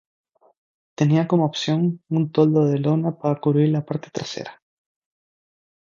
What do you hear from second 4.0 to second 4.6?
trasera.